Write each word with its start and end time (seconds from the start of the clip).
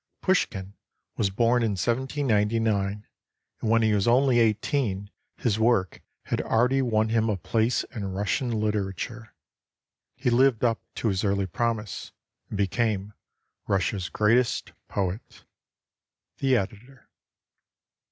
Pushkin 0.23 0.73
was 1.15 1.29
born 1.29 1.61
in 1.61 1.73
1799, 1.73 3.05
and 3.61 3.69
when 3.69 3.83
he 3.83 3.93
was 3.93 4.07
only 4.07 4.39
eighteen 4.39 5.11
his 5.37 5.59
work 5.59 6.01
had 6.23 6.41
already 6.41 6.81
won 6.81 7.09
him 7.09 7.29
a 7.29 7.37
place 7.37 7.83
in 7.83 8.11
Russian 8.11 8.49
literature. 8.49 9.35
He 10.15 10.31
lived 10.31 10.63
up 10.63 10.81
to 10.95 11.09
his 11.09 11.23
early 11.23 11.45
promise, 11.45 12.13
and 12.49 12.57
became 12.57 13.13
Russia's 13.67 14.09
great 14.09 14.39
est 14.39 14.73
poet. 14.87 15.43
The 16.39 16.57
Editor. 16.57 17.07